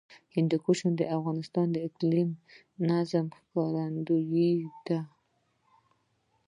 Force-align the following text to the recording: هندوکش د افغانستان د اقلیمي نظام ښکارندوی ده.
هندوکش 0.35 0.79
د 0.99 1.01
افغانستان 1.17 1.67
د 1.71 1.77
اقلیمي 1.87 2.35
نظام 2.89 3.27
ښکارندوی 3.37 4.53
ده. 4.87 4.99